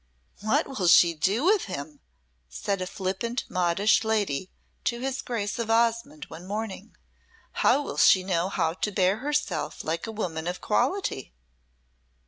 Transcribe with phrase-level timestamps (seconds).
[0.39, 1.99] "What will she do with him?"
[2.49, 4.49] said a flippant modish lady
[4.85, 6.95] to his Grace of Osmonde one morning.
[7.51, 11.35] "How will she know how to bear herself like a woman of quality?"